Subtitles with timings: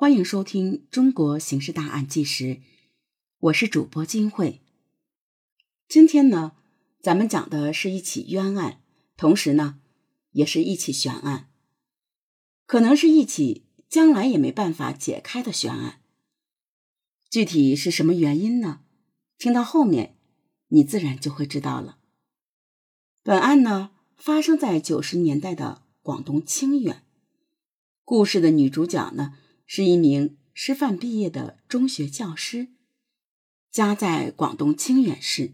[0.00, 2.44] 欢迎收听《中国刑事大案纪实》，
[3.40, 4.60] 我是主播金慧。
[5.88, 6.52] 今天呢，
[7.02, 8.80] 咱们讲的是一起冤案，
[9.16, 9.80] 同时呢，
[10.30, 11.50] 也是一起悬案，
[12.64, 16.00] 可能是一起将来也没办法解开的悬案。
[17.28, 18.82] 具体是什么原因呢？
[19.36, 20.16] 听到后面，
[20.68, 21.98] 你自然就会知道了。
[23.24, 27.02] 本案呢，发生在九十年代的广东清远。
[28.04, 29.34] 故事的女主角呢？
[29.70, 32.68] 是一名师范毕业的中学教师，
[33.70, 35.52] 家在广东清远市，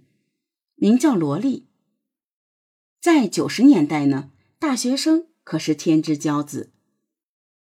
[0.76, 1.66] 名叫罗丽。
[3.00, 6.72] 在九十年代呢，大学生可是天之骄子。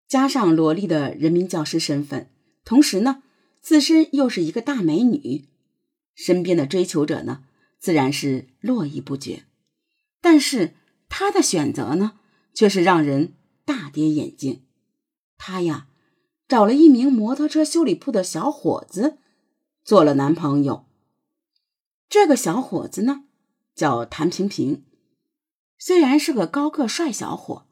[0.07, 2.31] 加上罗丽的人民教师身份，
[2.63, 3.23] 同时呢，
[3.63, 5.49] 自身又是一个大美女，
[6.15, 7.45] 身边的追求者呢，
[7.79, 9.45] 自然是络绎不绝。
[10.21, 10.75] 但是
[11.09, 12.21] 她的选择呢，
[12.53, 13.33] 却是让人
[13.65, 14.61] 大跌眼镜。
[15.39, 15.89] 她呀。
[16.55, 19.19] 找了一名摩托车修理铺的小伙子
[19.83, 20.87] 做了男朋友。
[22.09, 23.25] 这个小伙子呢，
[23.75, 24.85] 叫谭平平，
[25.79, 27.67] 虽然是个高个帅小伙，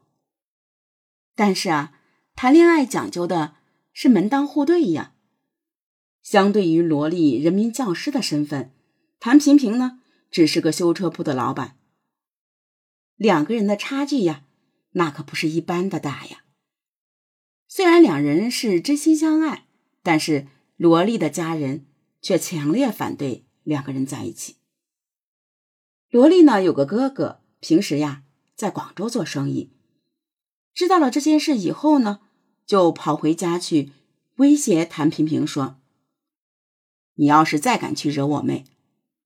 [1.37, 2.01] 但是啊，
[2.35, 3.55] 谈恋爱讲究的
[3.93, 5.15] 是门当户对呀。
[6.21, 8.75] 相对于萝莉人民教师的身份，
[9.21, 11.79] 谭平平呢，只是个修车铺的老板。
[13.15, 14.43] 两个人的差距呀，
[14.95, 16.43] 那可不是一般的大呀。
[17.75, 19.65] 虽然两人是真心相爱，
[20.03, 21.87] 但是罗莉的家人
[22.21, 24.57] 却强烈反对两个人在一起。
[26.11, 29.71] 罗莉呢有个哥哥，平时呀在广州做生意，
[30.75, 32.21] 知道了这件事以后呢，
[32.67, 33.91] 就跑回家去
[34.37, 35.81] 威胁谭平平说
[37.17, 38.67] ：“你要是再敢去惹我妹，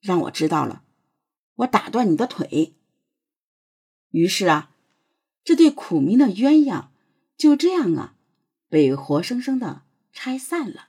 [0.00, 0.84] 让我知道了，
[1.56, 2.76] 我打断你的腿。”
[4.14, 4.70] 于是啊，
[5.42, 6.90] 这对苦命的鸳鸯
[7.36, 8.12] 就这样啊。
[8.76, 10.88] 被活生生的拆散了，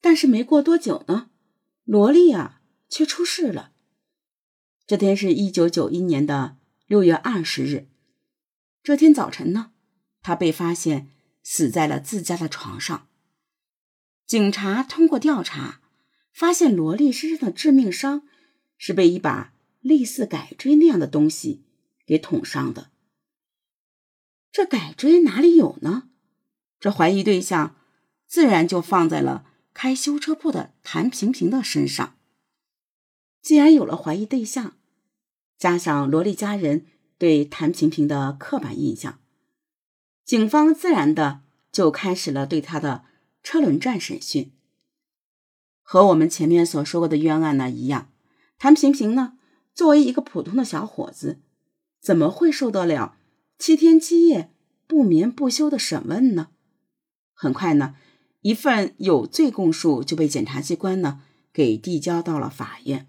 [0.00, 1.28] 但是没过多久呢，
[1.82, 3.72] 萝莉啊却出事了。
[4.86, 7.88] 这天是一九九一年的六月二十日，
[8.80, 9.72] 这天早晨呢，
[10.22, 11.08] 她被发现
[11.42, 13.08] 死在了自家的床上。
[14.24, 15.80] 警察通过调查，
[16.32, 18.22] 发现萝莉身上的致命伤
[18.78, 21.64] 是被一把类似改锥那样的东西
[22.06, 22.92] 给捅伤的。
[24.52, 26.10] 这改锥哪里有呢？
[26.82, 27.76] 这怀疑对象
[28.26, 32.16] 自然就放在了开修车铺的谭平平的身上。
[33.40, 34.74] 既然有了怀疑对象，
[35.56, 36.86] 加上罗莉家人
[37.18, 39.20] 对谭平平的刻板印象，
[40.24, 43.04] 警方自然的就开始了对他的
[43.44, 44.50] 车轮战审讯。
[45.82, 48.10] 和我们前面所说过的冤案呢一样，
[48.58, 49.38] 谭平平呢
[49.72, 51.40] 作为一个普通的小伙子，
[52.00, 53.16] 怎么会受得了
[53.56, 54.52] 七天七夜
[54.88, 56.48] 不眠不休的审问呢？
[57.34, 57.96] 很快呢，
[58.42, 61.22] 一份有罪供述就被检察机关呢
[61.52, 63.08] 给递交到了法院。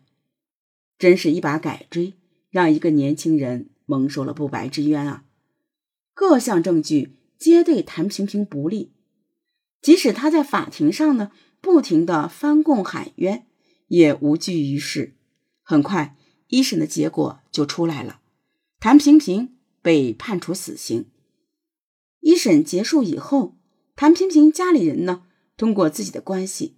[0.98, 2.14] 真是一把改锥，
[2.50, 5.26] 让一个年轻人蒙受了不白之冤啊！
[6.14, 8.92] 各项证据皆对谭平平不利，
[9.82, 13.46] 即使他在法庭上呢不停的翻供喊冤，
[13.88, 15.16] 也无济于事。
[15.62, 16.16] 很快，
[16.48, 18.22] 一审的结果就出来了，
[18.80, 21.08] 谭平平被判处死刑。
[22.22, 23.58] 一审结束以后。
[23.96, 25.24] 谭平平家里人呢，
[25.56, 26.76] 通过自己的关系，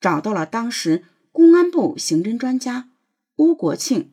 [0.00, 2.90] 找到了当时公安部刑侦专家
[3.36, 4.12] 邬国庆，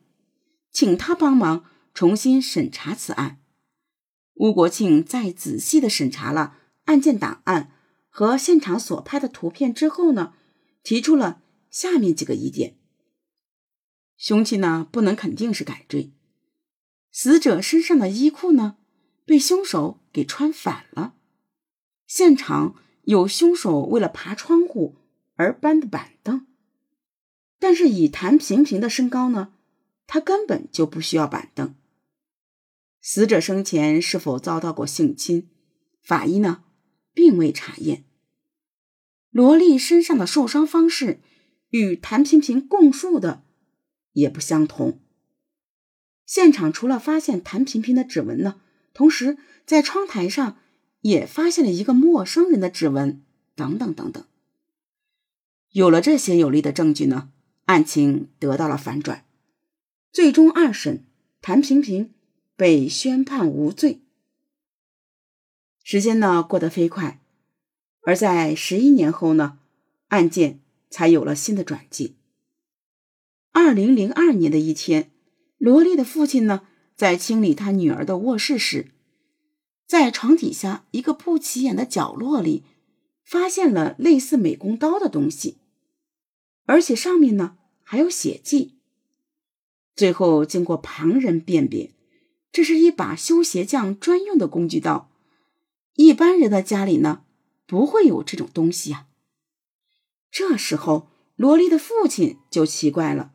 [0.70, 3.40] 请他帮忙重新审查此案。
[4.34, 7.72] 邬国庆在仔细的审查了案件档案
[8.08, 10.34] 和现场所拍的图片之后呢，
[10.82, 12.76] 提出了下面几个疑点：
[14.16, 16.12] 凶器呢，不能肯定是改锥；
[17.10, 18.76] 死者身上的衣裤呢，
[19.24, 21.14] 被凶手给穿反了。
[22.16, 24.94] 现场有凶手为了爬窗户
[25.34, 26.46] 而搬的板凳，
[27.58, 29.52] 但是以谭平平的身高呢，
[30.06, 31.74] 他根本就不需要板凳。
[33.00, 35.48] 死者生前是否遭到过性侵？
[36.04, 36.62] 法医呢，
[37.12, 38.04] 并未查验。
[39.30, 41.18] 罗莉身上的受伤方式
[41.70, 43.42] 与谭平平供述的
[44.12, 45.00] 也不相同。
[46.24, 48.60] 现场除了发现谭平平的指纹呢，
[48.92, 49.36] 同时
[49.66, 50.58] 在窗台上。
[51.04, 53.20] 也发现了一个陌生人的指纹，
[53.54, 54.24] 等等等等。
[55.72, 57.28] 有了这些有力的证据呢，
[57.66, 59.26] 案情得到了反转。
[60.10, 61.04] 最终二审，
[61.42, 62.14] 谭平平
[62.56, 64.00] 被宣判无罪。
[65.82, 67.20] 时间呢过得飞快，
[68.00, 69.58] 而在十一年后呢，
[70.08, 72.16] 案件才有了新的转机。
[73.52, 75.10] 二零零二年的一天，
[75.58, 76.66] 罗莉的父亲呢
[76.96, 78.93] 在清理他女儿的卧室时。
[79.86, 82.64] 在床底下一个不起眼的角落里，
[83.24, 85.58] 发现了类似美工刀的东西，
[86.64, 88.78] 而且上面呢还有血迹。
[89.94, 91.92] 最后经过旁人辨别，
[92.50, 95.10] 这是一把修鞋匠专用的工具刀，
[95.94, 97.24] 一般人的家里呢
[97.66, 99.06] 不会有这种东西呀。
[100.30, 103.32] 这时候，萝莉的父亲就奇怪了，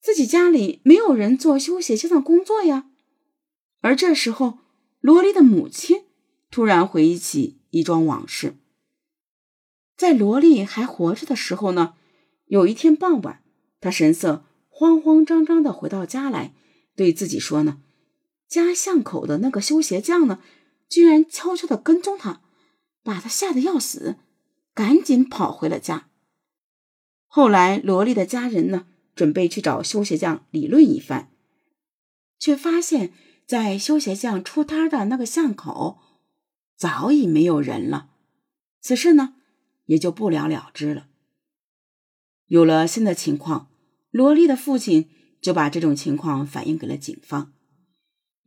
[0.00, 2.90] 自己家里没有人做修鞋匠的工作呀。
[3.82, 4.58] 而这时候，
[5.02, 6.04] 萝莉的母亲
[6.48, 8.56] 突然回忆起一桩往事。
[9.96, 11.94] 在萝莉还活着的时候呢，
[12.46, 13.42] 有一天傍晚，
[13.80, 16.54] 她神色慌慌张张的回到家来，
[16.94, 17.82] 对自己说呢
[18.48, 20.40] ：“家巷口的那个修鞋匠呢，
[20.88, 22.40] 居然悄悄的跟踪她，
[23.02, 24.18] 把她吓得要死，
[24.72, 26.10] 赶紧跑回了家。”
[27.26, 31.32] 后来，萝莉的家人呢，准备去找修鞋匠理论一番，
[32.38, 33.12] 却发现。
[33.52, 35.98] 在修鞋巷出摊的那个巷口，
[36.74, 38.08] 早已没有人了。
[38.80, 39.34] 此事呢，
[39.84, 41.08] 也就不了了之了。
[42.46, 43.68] 有了新的情况，
[44.10, 45.10] 罗莉的父亲
[45.42, 47.52] 就把这种情况反映给了警方。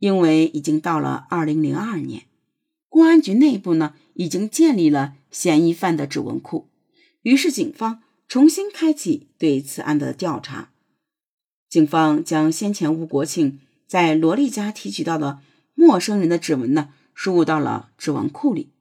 [0.00, 2.24] 因为已经到了二零零二年，
[2.88, 6.68] 公安局内部呢已经建立了嫌疑犯的指纹库，
[7.22, 10.72] 于是警方重新开启对此案的调查。
[11.68, 13.60] 警方将先前吴国庆。
[13.86, 15.40] 在罗莉家提取到的
[15.74, 18.72] 陌生人的指纹呢，输入到了指纹库里，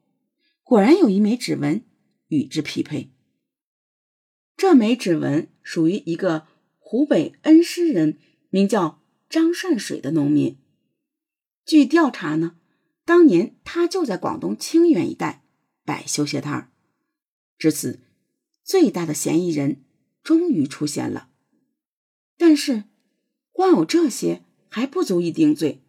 [0.64, 1.84] 果然有一枚指纹
[2.28, 3.12] 与之匹配。
[4.58, 6.48] 这枚指纹属于一个
[6.80, 8.18] 湖北恩施人，
[8.50, 10.58] 名叫张善水的农民。
[11.66, 12.56] 据调查呢，
[13.04, 15.44] 当年他就在广东清远一带
[15.84, 16.72] 摆修鞋摊儿。
[17.58, 18.00] 至此，
[18.64, 19.84] 最大的嫌疑人
[20.24, 21.30] 终于出现了。
[22.38, 22.86] 但是，
[23.52, 24.45] 光有这些。
[24.76, 25.82] 还不足以定罪，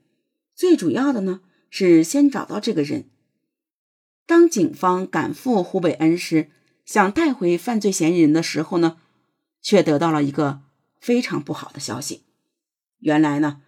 [0.54, 1.40] 最主要的呢
[1.70, 3.10] 是先找到这个人。
[4.26, 6.52] 当警方赶赴湖北恩施，
[6.84, 8.98] 想带回犯罪嫌疑人的时候呢，
[9.60, 10.62] 却得到了一个
[11.00, 12.26] 非常不好的消息。
[13.00, 13.60] 原来呢，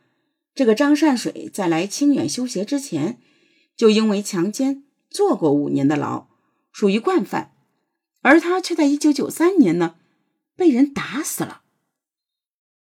[0.54, 3.20] 这个张善水在来清远修鞋之前，
[3.74, 6.28] 就因为强奸坐过五年的牢，
[6.70, 7.56] 属于惯犯，
[8.22, 9.96] 而他却在一九九三年呢
[10.54, 11.62] 被人打死了。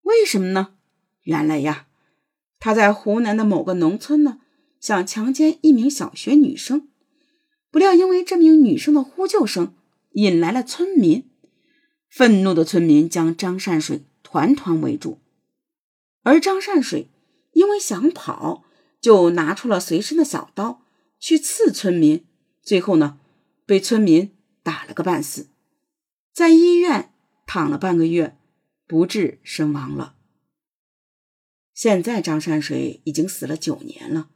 [0.00, 0.76] 为什么呢？
[1.24, 1.88] 原来呀。
[2.64, 4.38] 他在湖南的某个农村呢，
[4.78, 6.88] 想强奸一名小学女生，
[7.72, 9.74] 不料因为这名女生的呼救声
[10.12, 11.28] 引来了村民，
[12.08, 15.18] 愤怒的村民将张善水团团围住，
[16.22, 17.10] 而张善水
[17.50, 18.62] 因为想跑，
[19.00, 20.82] 就拿出了随身的小刀
[21.18, 22.24] 去刺村民，
[22.62, 23.18] 最后呢，
[23.66, 24.30] 被村民
[24.62, 25.48] 打了个半死，
[26.32, 27.12] 在医院
[27.44, 28.36] 躺了半个月，
[28.86, 30.14] 不治身亡了。
[31.74, 34.30] 现在张山水已经死了九年了，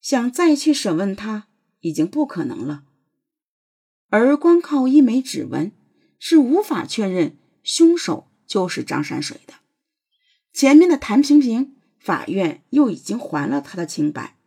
[0.00, 1.48] 想再去审问他
[1.80, 2.84] 已经不可能了。
[4.08, 5.72] 而光靠一枚指纹
[6.18, 9.54] 是无法确认凶手就是张山水的。
[10.52, 14.38] 前面的谭平平，法院又已经还了他的清白，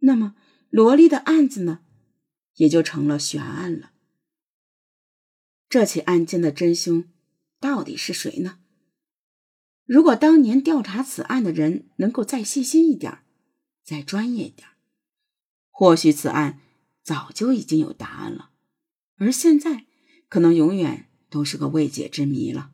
[0.00, 0.34] 那么
[0.68, 1.80] 罗莉的案子呢，
[2.56, 3.92] 也就成了悬案了。
[5.68, 7.04] 这起案件的真凶
[7.60, 8.58] 到底是谁呢？
[9.86, 13.20] 如果当年调查此案的人能够再细心一点，
[13.84, 14.68] 再专业一点，
[15.70, 16.58] 或许此案
[17.02, 18.50] 早就已经有答案了，
[19.16, 19.86] 而现在
[20.28, 22.72] 可能永远都是个未解之谜了。